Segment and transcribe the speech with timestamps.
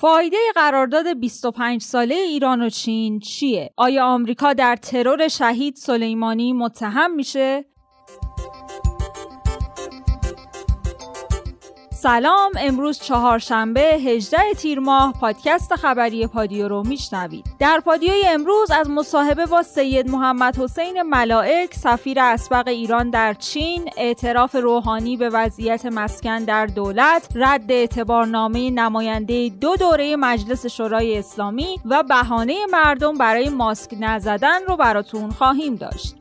[0.00, 7.14] فایده قرارداد 25 ساله ایران و چین چیه؟ آیا آمریکا در ترور شهید سلیمانی متهم
[7.14, 7.64] میشه؟
[12.02, 17.46] سلام امروز چهارشنبه 18 تیر ماه پادکست خبری پادیو رو میشنوید.
[17.58, 23.90] در پادیوی امروز از مصاحبه با سید محمد حسین ملائک سفیر اسبق ایران در چین
[23.96, 31.80] اعتراف روحانی به وضعیت مسکن در دولت رد اعتبارنامه نماینده دو دوره مجلس شورای اسلامی
[31.84, 36.19] و بهانه مردم برای ماسک نزدن رو براتون خواهیم داشت.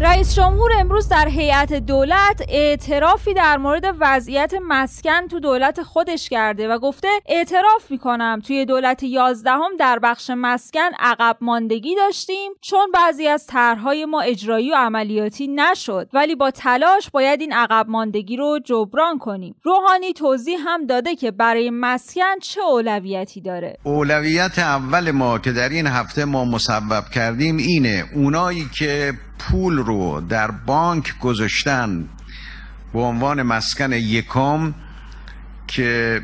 [0.00, 6.68] رئیس جمهور امروز در هیئت دولت اعترافی در مورد وضعیت مسکن تو دولت خودش کرده
[6.68, 13.28] و گفته اعتراف می‌کنم توی دولت یازدهم در بخش مسکن عقب ماندگی داشتیم چون بعضی
[13.28, 16.08] از طرحهای ما اجرایی و عملیاتی نشد.
[16.12, 19.54] ولی با تلاش باید این عقب ماندگی رو جبران کنیم.
[19.62, 23.78] روحانی توضیح هم داده که برای مسکن چه اولویتی داره.
[23.82, 30.20] اولویت اول ما که در این هفته ما مسبب کردیم اینه اونایی که پول رو
[30.20, 32.08] در بانک گذاشتن
[32.92, 34.74] به عنوان مسکن یکم
[35.66, 36.22] که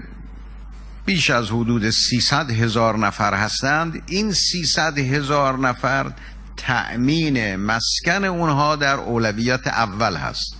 [1.06, 6.12] بیش از حدود 300 هزار نفر هستند این 300 هزار نفر
[6.56, 10.56] تأمین مسکن اونها در اولویت اول هست.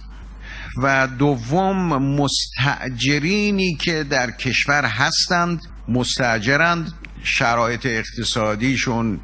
[0.77, 9.21] و دوم مستعجرینی که در کشور هستند مستعجرند شرایط اقتصادیشون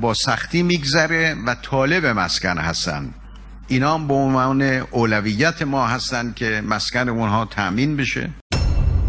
[0.00, 3.14] با سختی میگذره و طالب مسکن هستن.
[3.68, 8.30] اینا به عنوان اولویت ما هستن که مسکن اونها تامین بشه.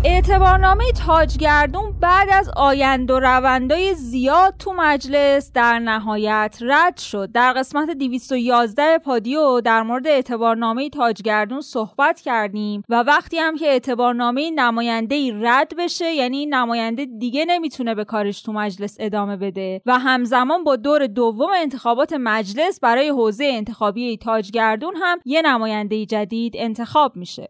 [0.05, 7.31] اعتبارنامه تاجگردون بعد از آیند و روندای زیاد تو مجلس در نهایت رد شد.
[7.31, 14.51] در قسمت 211 پادیو در مورد اعتبارنامه تاجگردون صحبت کردیم و وقتی هم که اعتبارنامه
[14.51, 20.63] نماینده رد بشه یعنی نماینده دیگه نمی‌تونه به کارش تو مجلس ادامه بده و همزمان
[20.63, 27.49] با دور دوم انتخابات مجلس برای حوزه انتخابی تاجگردون هم یه نماینده جدید انتخاب میشه.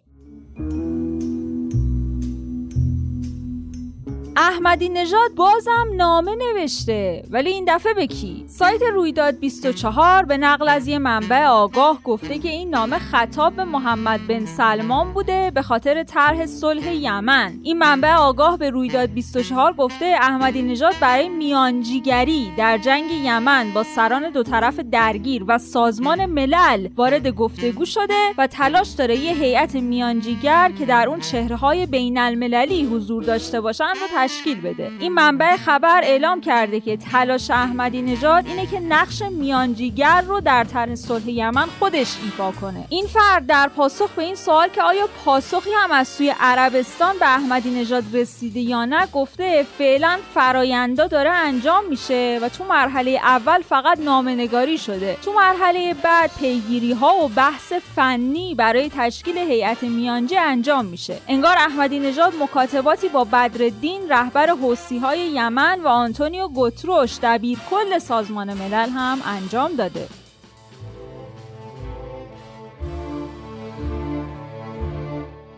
[4.38, 7.24] احمدی نژاد بازم نامه نوشته.
[7.30, 12.40] ولی این دفعه به کی؟ سایت رویداد 24 به نقل از یه منبع آگاه گفته
[12.40, 17.60] که این نامه خطاب به محمد بن سلمان بوده به خاطر طرح صلح یمن.
[17.64, 23.84] این منبع آگاه به رویداد 24 گفته احمدی نژاد برای میانجیگری در جنگ یمن با
[23.84, 29.76] سران دو طرف درگیر و سازمان ملل وارد گفتگو شده و تلاش داره یه هیئت
[29.76, 34.92] میانجیگر که در اون چهرههای بین المللی حضور داشته باشن رو تشکیل بده.
[35.00, 40.64] این منبع خبر اعلام کرده که تلاش احمدی نژاد اینه که نقش میانجیگر رو در
[40.64, 42.86] طرح صلح یمن خودش ایفا کنه.
[42.90, 47.26] این فرد در پاسخ به این سوال که آیا پاسخی هم از سوی عربستان به
[47.26, 53.62] احمدی نژاد رسیده یا نه گفته فعلا فرایندا داره انجام میشه و تو مرحله اول
[53.62, 55.18] فقط نامنگاری شده.
[55.22, 61.18] تو مرحله بعد پیگیری ها و بحث فنی برای تشکیل هیئت میانجی انجام میشه.
[61.28, 68.00] انگار احمدی نژاد مکاتباتی با بدرالدین رهبر حوسی های یمن و آنتونیو گوتروش دبیر کل
[68.00, 70.08] سازمان ملل هم انجام داده.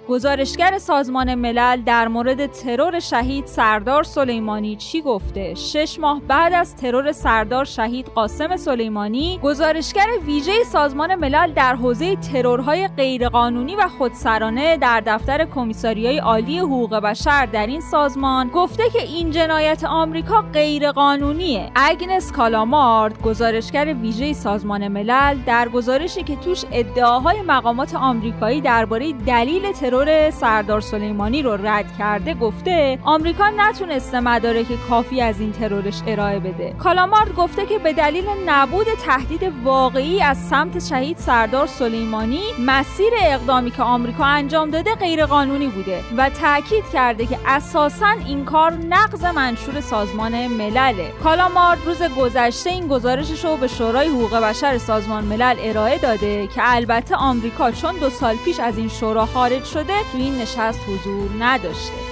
[0.10, 6.76] گزارشگر سازمان ملل در مورد ترور شهید سردار سلیمانی چی گفته؟ شش ماه بعد از
[6.76, 14.78] ترور سردار شهید قاسم سلیمانی گزارشگر ویژه سازمان ملل در حوزه ترورهای غیرقانونی و خودسرانه
[14.78, 21.72] در دفتر کمیساریای عالی حقوق بشر در این سازمان گفته که این جنایت آمریکا غیرقانونیه.
[21.76, 29.72] اگنس کالامارد گزارشگر ویژه سازمان ملل در گزارشی که توش ادعاهای مقامات آمریکایی درباره دلیل
[29.72, 36.02] ترور ترور سردار سلیمانی رو رد کرده گفته آمریکا نتونسته مدارک کافی از این ترورش
[36.08, 36.76] ارائه بده.
[36.80, 43.72] کالامارد گفته که به دلیل نبود تهدید واقعی از سمت شهید سردار سلیمانی مسیر اقدامی
[43.72, 49.82] که آمریکا انجام داده غیرقانونی بوده و تاکید کرده که اساسا این کار نقض منشور
[49.82, 55.98] سازمان ملله کالامارد روز گذشته این گزارشش رو به شورای حقوق بشر سازمان ملل ارائه
[55.98, 60.38] داده که البته آمریکا چون دو سال پیش از این شورا خارج شده تو این
[60.38, 62.05] نشست حضور نداشته.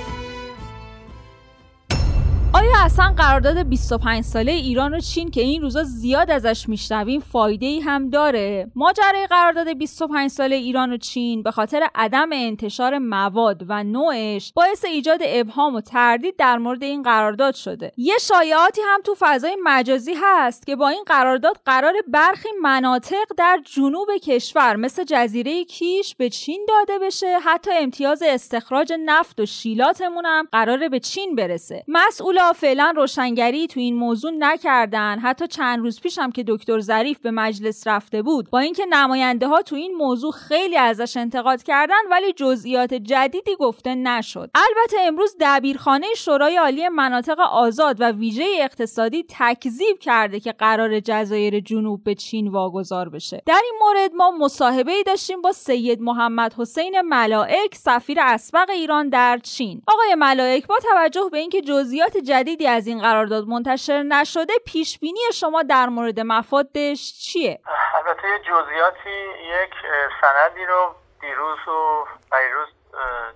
[2.63, 7.65] آیا اصلا قرارداد 25 ساله ایران و چین که این روزا زیاد ازش میشنویم فایده
[7.65, 13.65] ای هم داره؟ ماجرای قرارداد 25 ساله ایران و چین به خاطر عدم انتشار مواد
[13.67, 17.91] و نوعش باعث ایجاد ابهام و تردید در مورد این قرارداد شده.
[17.97, 23.59] یه شایعاتی هم تو فضای مجازی هست که با این قرارداد قرار برخی مناطق در
[23.65, 27.39] جنوب کشور مثل جزیره کیش به چین داده بشه.
[27.45, 31.83] حتی امتیاز استخراج نفت و شیلاتمون هم قراره به چین برسه.
[31.87, 35.19] مسئولا فعلا روشنگری تو این موضوع نکردن.
[35.19, 39.47] حتی چند روز پیش هم که دکتر ظریف به مجلس رفته بود با اینکه نماینده
[39.47, 44.49] ها تو این موضوع خیلی ازش انتقاد کردن ولی جزئیات جدیدی گفته نشد.
[44.55, 51.59] البته امروز دبیرخانه شورای عالی مناطق آزاد و ویژه اقتصادی تکذیب کرده که قرار جزایر
[51.59, 53.41] جنوب به چین واگذار بشه.
[53.45, 59.09] در این مورد ما مصاحبه ای داشتیم با سید محمد حسین ملائک سفیر اسبق ایران
[59.09, 59.81] در چین.
[59.87, 65.19] آقای ملائک با توجه به اینکه جزئیات جدیدی از این قرارداد منتشر نشده پیش بینی
[65.33, 67.59] شما در مورد مفادش چیه؟
[67.95, 69.09] البته جزئیاتی
[69.39, 69.73] یک
[70.21, 72.67] سندی رو دیروز و پیروز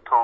[0.05, 0.15] تو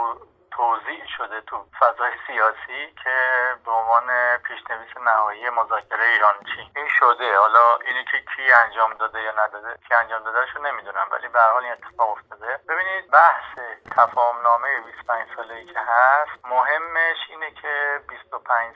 [0.56, 3.18] توضیح شده تو فضای سیاسی که
[3.66, 7.38] به عنوان پیشنویس نهایی مذاکره ایران چین این شده.
[7.38, 11.40] حالا اینی که کی انجام داده یا نداده کی انجام داده شو نمی‌دونم ولی به
[11.40, 12.60] حال این اتفاق افتاده.
[12.70, 13.60] ببینید بحث
[13.92, 18.76] تفاهم نامه 25 ساله ای که هست مهمش اینه که 25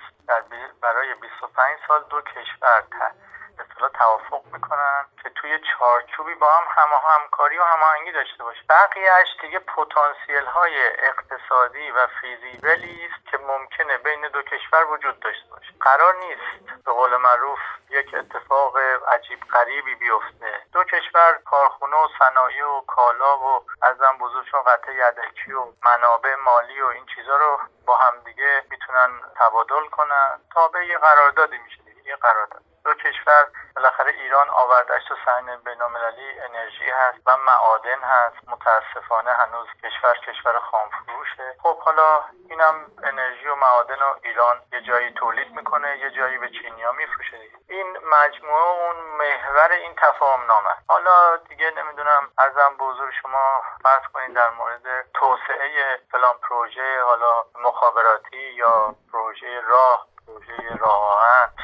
[0.81, 2.83] برای 25 سال دو کشور
[3.59, 8.62] اصطلاح توافق می‌کنن که توی چارچوبی با هم همه همکاری و هماهنگی داشته باشه.
[8.69, 15.50] بقیهش دیگه پتانسیل های اقتصادی و فیزیبلی است که ممکنه بین دو کشور وجود داشته
[15.50, 15.74] باشه.
[15.81, 17.59] قرار نیست به قول معروف
[17.89, 18.77] یک اتفاق
[19.13, 20.62] عجیب غریبی بیفته.
[20.74, 26.81] دو کشور کارخونه و صنایع و کالا و ازم بزرگشون قطع یدکی و منابع مالی
[26.81, 30.39] و این چیزها رو با همدیگه می‌تونن تبادل کنن.
[30.53, 32.67] تا به یه قراردادی میشه یه قرارداد.
[32.88, 38.36] دو کشور بالاخره ایران آوردشت و سحن بینالمللی انرژی هست و معادن هست.
[38.48, 41.56] متاسفانه هنوز کشور کشور خامفروشه.
[41.63, 46.50] خب حالا اینم انرژی و معادن و ایران یه جایی تولید می‌کنه یه جایی به
[46.50, 47.38] چینیا میفروشه.
[47.69, 54.12] این مجموعه اون محور این تفاهم نامه حالا دیگه نمی‌دونم ارزم به حضور شما فرض
[54.13, 61.56] کنید در مورد توسعه فلان پروژه حالا مخابراتی یا پروژه راه پروژه راه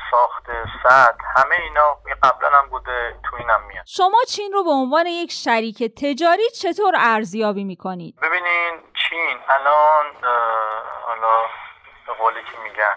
[0.84, 3.86] سد همه اینا قبلا هم بوده تو اینم میاد.
[3.86, 10.06] شما چین رو به عنوان یک شریک تجاری چطور ارزیابی می‌کنید؟ ببینین چین الان
[11.06, 11.42] حالا
[12.08, 12.96] به قولی که میگن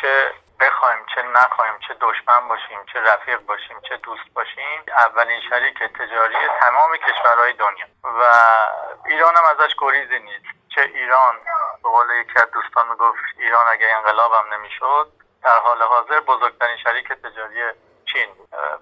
[0.00, 5.78] چه بخوایم چه نخوایم چه دشمن باشیم چه رفیق باشیم چه دوست باشیم اولین شریک
[5.78, 7.86] تجاری تمام کشورهای دنیا.
[8.04, 8.22] و
[9.06, 10.44] ایران هم ازش گریزی نیست.
[10.74, 11.34] چه ایران
[11.82, 17.08] به قول یکی از دوستان می‌گفت ایران اگه انقلابم نمی‌شد در حال حاضر بزرگترین شریک
[17.08, 17.62] تجاری
[18.04, 18.28] چین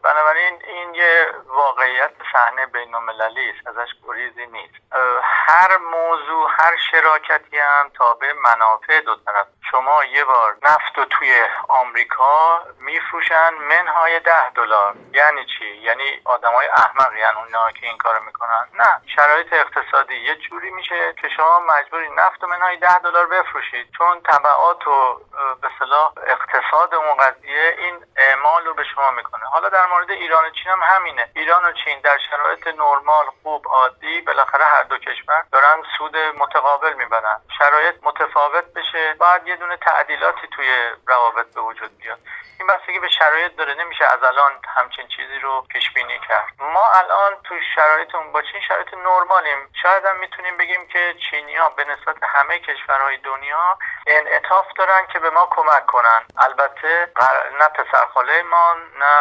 [0.03, 4.75] بنابراین این یه واقعیت صحنه بین المللی است ازش گریزی نیست.
[5.23, 11.43] هر موضوع هر شراکتی هم تابع منافع دو طرف شما یه بار نفت رو توی
[11.69, 14.95] آمریکا میفروشن منهای ده دلار.
[15.13, 18.69] یعنی چی؟ یعنی آدمای احمق یعنی اونا که این کارو می‌کنن.
[18.75, 23.91] نه شرایط اقتصادی یه جوری میشه که شما مجبوری نفت و منهای ده دلار بفروشید.
[23.99, 25.21] چون طبعات و
[25.63, 29.45] به صلاح اقتصاد اون قضیه این اعمال رو به شما می‌کنه.
[29.45, 31.31] حالا در مورد ایران و چین هم همینه.
[31.35, 36.93] ایران و چین در شرایط نرمال خوب عادی بالاخره هر دو کشور دارن سود متقابل
[36.93, 37.41] می‌برن.
[37.59, 39.15] شرایط متفاوت بشه.
[39.21, 40.69] بعد یه دونه تعدیلاتی توی
[41.07, 42.19] روابط به وجود بیاد.
[42.59, 46.53] این بستگی به شرایط داره نمیشه از الان همچین چیزی رو پیش بینی کرد.
[46.59, 49.59] ما الان تو شرایطمون با چین شرایط نرمالیم.
[49.83, 53.79] شاید هم می‌تونیم بگیم که چینیا به نسبت همه کشورهای دنیا
[54.09, 56.21] انعطاف دارن که به ما کمک کنن.
[56.37, 57.13] البته
[57.61, 59.15] نه پسرخاله ما نه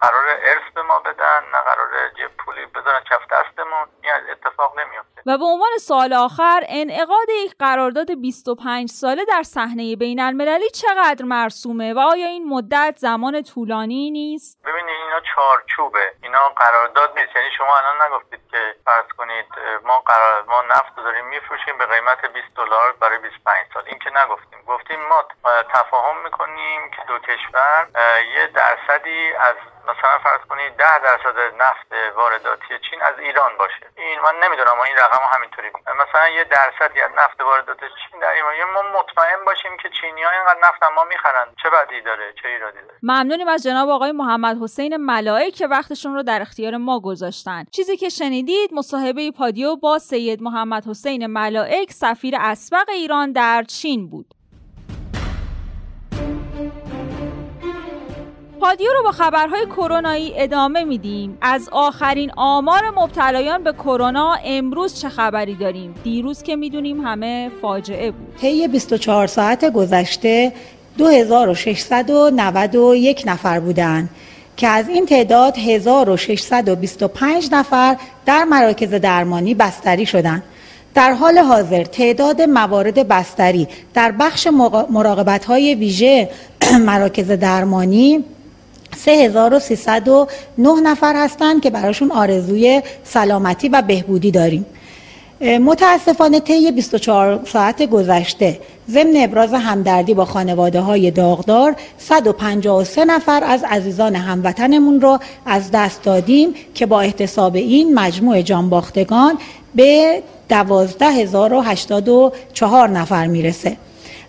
[0.00, 1.88] قرار ارث به ما بدن نه قرار
[2.18, 3.88] یه پولی بذارن کف دستمون.
[4.02, 9.96] این اتفاق نمیفته و به عنوان سوال آخر انعقاد یک قرارداد 25 ساله در صحنه
[9.96, 16.12] بین المللی چقدر مرسومه و آیا این مدت زمان طولانی نیست؟ ببینید چارچوبه.
[16.22, 17.36] اینا قرارداد نیست.
[17.36, 19.46] یعنی شما الان نگفتید که فرض کنید
[19.82, 23.82] ما قرار ما نفت داریم میفروشیم به قیمت 20 دلار برای 25 سال.
[23.86, 24.62] این که نگفتیم.
[24.66, 25.24] گفتیم ما
[25.72, 27.86] تفاهم می‌کنیم که دو کشور
[28.34, 29.56] یه درصدی از
[29.88, 33.86] مثلا فرض کنید ده درصد نفت وارداتی چین از ایران باشه.
[33.96, 35.68] این من نمی‌دونم این رقم همینطوری
[36.02, 40.30] مثلا یه درصدی از نفت واردات چین در ایران ما مطمئن باشیم که چینی ها
[40.30, 41.46] اینقدر نفت ما می‌خرن.
[41.62, 46.14] چه بدی داره؟ چه ایرادی داره؟ ممنونیم از جناب آقای محمد حسین ملائک که وقتشون
[46.14, 47.64] رو در اختیار ما گذاشتن.
[47.72, 54.10] چیزی که شنیدید مصاحبه پادیو با سید محمد حسین ملائک سفیر اسبق ایران در چین
[54.10, 54.26] بود.
[58.60, 61.38] پادیو رو با خبرهای کرونایی ادامه میدیم.
[61.40, 68.10] از آخرین آمار مبتلایان به کرونا امروز چه خبری داریم؟ دیروز که می‌دونیم همه فاجعه
[68.10, 68.36] بود.
[68.40, 70.52] طی 24 ساعت گذشته
[70.98, 74.10] 2691 نفر بودند
[74.56, 80.42] که از این تعداد 1625 نفر در مراکز درمانی بستری شدند.
[80.94, 84.48] در حال حاضر تعداد موارد بستری در بخش
[84.90, 86.28] مراقبت های ویژه
[86.86, 88.24] مراکز درمانی
[89.04, 94.66] 3309 نفر هستند که براشون آرزوی سلامتی و بهبودی داریم.
[95.40, 98.58] متاسفانه طی 24 ساعت گذشته
[98.90, 106.02] ضمن ابراز همدردی با خانواده های داغدار 153 نفر از عزیزان هموطنمون رو از دست
[106.02, 109.38] دادیم که با احتساب این مجموع جانباختگان
[109.74, 113.76] به 12084 نفر می‌رسه.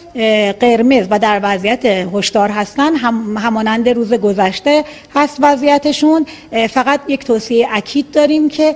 [0.61, 6.26] قرمز و در وضعیت هشدار هستند هم همانند روز گذشته هست وضعیتشون.
[6.71, 8.75] فقط یک توصیه اکید داریم که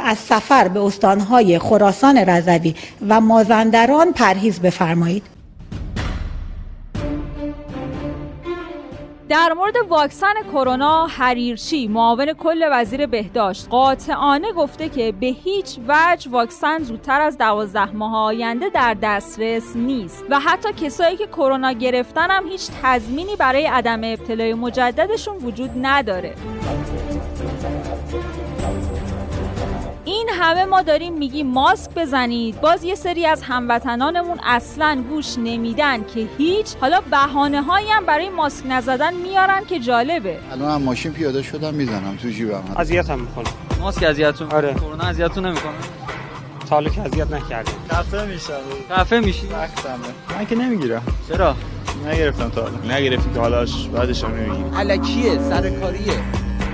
[0.00, 2.74] از سفر به استانهای خراسان رضوی
[3.08, 5.39] و مازندران پرهیز بفرمایید.
[9.30, 16.30] در مورد واکسن کرونا حریرچی معاون کل وزیر بهداشت قاطعانه گفته که به هیچ وجه
[16.30, 22.30] واکسن زودتر از دوازده ماه آینده در دسترس نیست و حتی کسایی که کرونا گرفتن
[22.30, 26.34] هم هیچ تضمینی برای عدم ابتلای مجددشون وجود نداره.
[30.10, 32.60] این همه ما داریم میگیم ماسک بزنید.
[32.60, 36.66] باز یه سری از هموطنانمون اصلا گوش نمیدن که هیچ.
[36.80, 40.38] حالا بهانه هایی هم برای ماسک نزدن میارن که جالبه.
[40.52, 42.62] الان هم ماشین پیاده شدم می‌زنم تو جیبم.
[42.76, 43.44] اذیت هم می‌کنه
[43.80, 44.74] ماسک اذیتتون آره.
[44.74, 45.72] کرونا اذیتتون نمی‌کنه؟
[46.68, 47.74] تا که اذیت نکردیم.
[47.90, 48.52] خفه میشم.
[48.90, 49.48] خفه میشی؟
[50.36, 51.02] من که نمی‌گیرم.
[51.28, 51.56] چرا؟
[52.06, 52.96] نگرفتم تا حالا.
[52.96, 56.20] نگرفتی که حالاش بعدش هم نمی‌گیرم علکیه سرکاریه.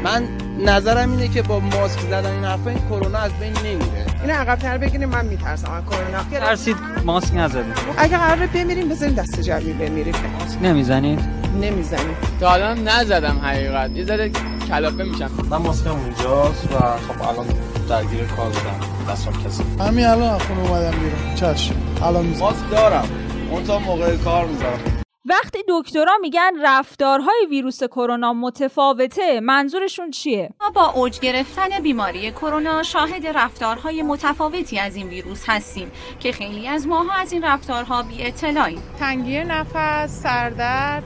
[0.05, 0.29] من
[0.59, 4.07] نظرم اینه که با ماسک زدن این حرفا این کرونا از بین نمیره.
[4.23, 5.71] این عقب تر بگیریم من میترسم.
[5.71, 6.41] از کرونا.
[6.41, 7.65] ترسید ماسک نزدید
[7.99, 10.15] اگه قراره بمیریم بزنیم دست جمعی بمیریم.
[10.41, 11.21] ماسک نمی‌زنید؟
[11.61, 12.17] نمی‌زنیم.
[12.41, 13.91] تا الان نزدم حقیقت.
[13.91, 14.31] یه ذره
[14.69, 15.31] کلافه میشم.
[15.51, 17.47] من ماسکم اونجاست و خب الان
[17.89, 19.13] درگیر کار بودم.
[19.13, 19.63] دستم کسی.
[19.81, 21.35] همین الان خونه اومدم بیرون.
[21.55, 21.75] چشم.
[22.03, 23.09] الان می‌زنم ماسک دارم.
[23.51, 24.96] اون تا موقع کار می‌ذارم
[25.29, 32.83] وقتی دکترا میگن رفتارهای ویروس کرونا متفاوته منظورشون چیه؟ ما با اوج گرفتن بیماری کرونا
[32.83, 35.91] شاهد رفتارهای متفاوتی از این ویروس هستیم
[36.21, 38.83] که خیلی از ماها از این رفتارها بی اطلاعیم.
[38.99, 41.03] تنگی نفس سردرد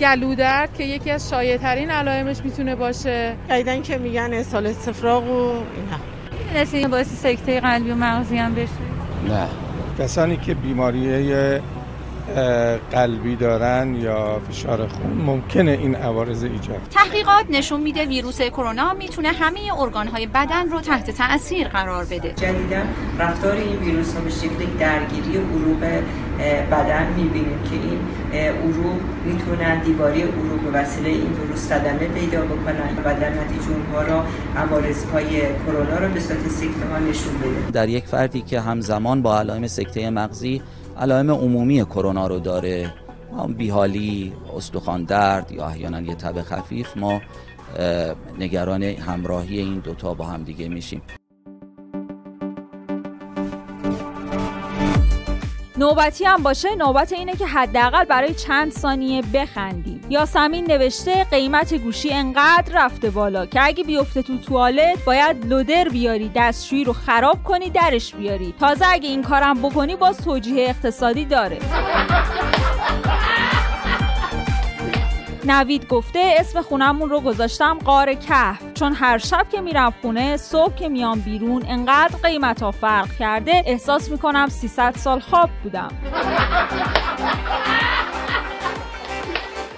[0.00, 3.36] گلودرد که یکی از شایع علائمش می‌تونه باشه.
[3.48, 5.98] قیدن که میگن اسهال استفراغ و اینا.
[6.44, 8.70] می‌دونستی باعث سکته قلبی و مغزی هم بشه.
[9.28, 9.48] نه.
[9.98, 11.60] کسانی که بیماری
[12.90, 19.28] قلبی دارن یا فشار خون ممکنه این عوارض ایجاد تحقیقات نشون میده ویروس کرونا می‌تونه
[19.28, 22.32] همه ارگانهای بدن رو تحت تاثیر قرار بده.
[22.32, 22.82] جدیدا
[23.18, 25.84] رفتار این ویروس ها به شکل درگیری عروق
[26.70, 32.98] بدن می‌بینیم که این عروق می‌تونن دیواری عروق به وسیله این ویروس صدمه پیدا بکنن
[33.04, 34.24] و در نتیجه اونها را
[34.56, 37.70] عوارضهای کرونا رو به صورت سکته ها نشون بده.
[37.72, 40.62] در یک فردی که همزمان با علائم سکته مغزی
[40.98, 42.94] علائم عمومی کرونا رو داره.
[43.56, 47.20] بیحالی استخوان درد یا احیانا یه تب خفیف ما
[48.38, 51.02] نگران همراهی این دوتا با هم دیگه میشیم.
[55.76, 60.00] نوبتی هم باشه نوبت اینه که حداقل برای چند ثانیه بخندیم.
[60.12, 66.30] یاسمین نوشته قیمت گوشی انقدر رفته بالا که اگه بیفته تو توالت باید لودر بیاری
[66.34, 68.54] دستشویی رو خراب کنی درش بیاری.
[68.60, 71.58] تازه اگه این کارم بکنی باز توجیه اقتصادی داره.
[75.44, 78.72] نوید گفته اسم خونمون رو گذاشتم قار کهف.
[78.74, 83.62] چون هر شب که میرم خونه صبح که میام بیرون انقدر قیمت ها فرق کرده
[83.66, 85.90] احساس می‌کنم 300 سال خواب بودم.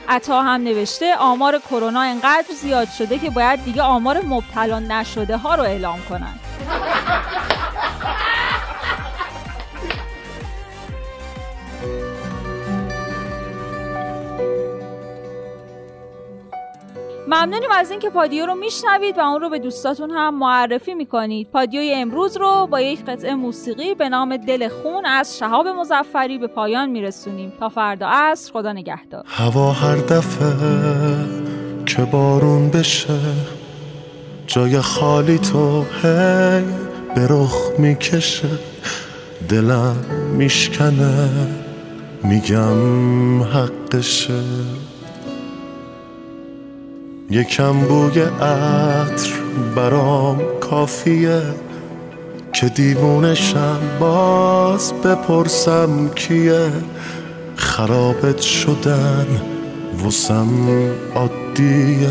[0.09, 5.55] عطا هم نوشته آمار کرونا انقدر زیاد شده که باید دیگه آمار مبتلا نشده ها
[5.55, 6.35] رو اعلام کنن.
[17.26, 21.49] ممنونیم از اینکه پادیو رو میشنوید و اون رو به دوستاتون هم معرفی می‌کنید.
[21.52, 26.47] پادیوی امروز رو با یک قطعه موسیقی به نام دل خون از شهاب مزفری به
[26.47, 27.52] پایان میرسونیم.
[27.61, 29.25] تا فردا عصر خدا نگهدار.
[29.26, 30.52] هوا هر دفعه
[31.87, 33.19] که بارون بشه
[34.47, 36.64] جای خالی تو هی
[37.14, 38.49] به رخ می‌کشه.
[39.49, 39.97] دلم
[40.37, 41.28] میشکنه
[42.25, 44.40] میگم حقشه.
[47.31, 49.31] یکم بوی عطر
[49.76, 51.43] برام کافیه
[52.52, 56.73] که دیوونشم باز بپرسم کیه.
[57.57, 59.26] خرابت شدن
[60.07, 60.69] وسم
[61.14, 62.09] عادیه.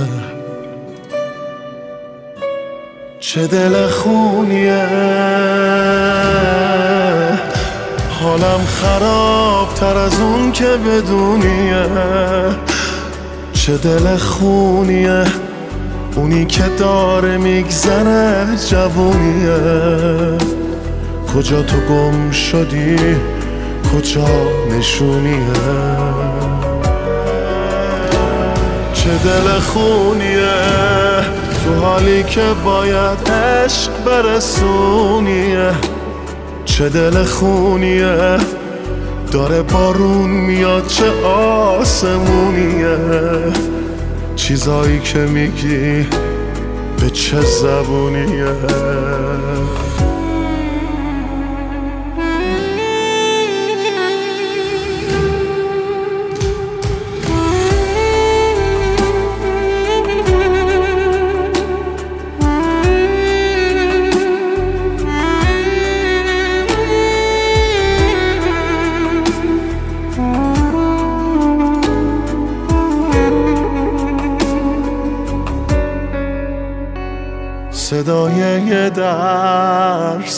[3.19, 4.87] چه دل خونیه؟
[8.09, 11.85] حالم خراب تر از اون که بدونیه.
[13.63, 15.23] چه دل خونیه.
[16.15, 19.57] اونی که داره میگذره جوونیه.
[21.35, 22.95] کجا تو گم شدی؟
[23.93, 24.27] کجا
[24.69, 25.53] نشونیه؟
[28.93, 30.55] چه دل خونیه؟
[31.65, 35.71] تو حالی که باید عشق برسونیه.
[36.65, 38.37] چه دل خونیه؟
[39.33, 42.97] داره بارون میاد چه آسمونیه؟
[44.35, 46.07] چیزایی که میگی
[46.99, 48.45] به چه زبونیه؟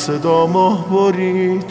[0.06, 1.66] صدا مه برید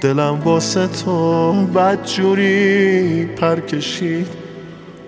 [0.00, 4.26] دلم واسه تو بدجوری پر کشید.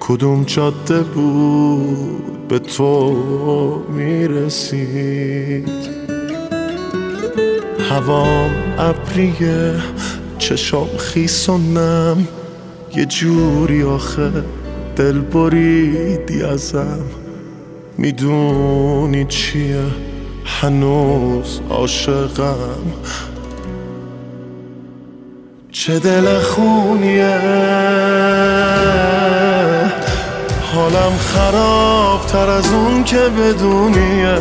[0.01, 3.15] کدوم جاده بود به تو
[3.89, 5.69] می‌رسید؟
[7.91, 9.75] هوام ابریه
[10.39, 12.29] چشام خیس و نم
[12.97, 14.31] یه جوری آخه
[14.97, 17.05] دل بریدی ازم.
[17.99, 20.08] می‌دونی چیه؟
[20.63, 22.93] هنوز عاشقم.
[25.73, 27.39] چه دل خونیه.
[30.73, 34.39] حالم خراب تر از اون که بدونیه.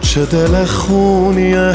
[0.00, 1.72] چه دل خونیه.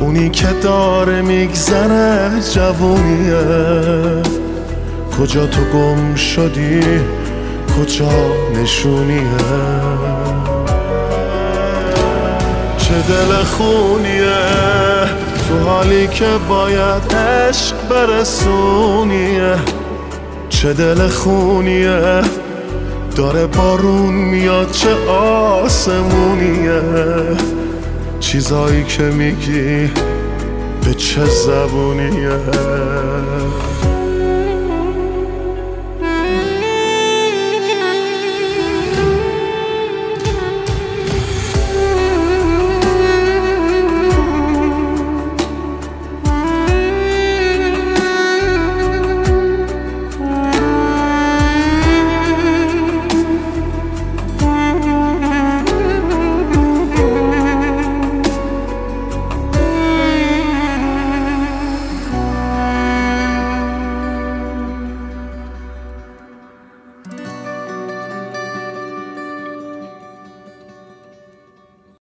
[0.00, 3.42] اونی که داره میگذره جوونیه.
[5.18, 6.80] کجا تو گم شدی؟
[7.78, 8.10] کجا
[8.54, 10.19] نشونیه؟
[12.90, 14.40] چه دل خونیه؟
[15.48, 19.56] تو حالی که باید عشق برسونیه
[20.48, 22.20] چه دل خونیه؟
[23.16, 26.82] داره بارون میاد چه آسمونیه؟
[28.20, 29.90] چیزایی که میگی
[30.84, 32.38] به چه زبونیه؟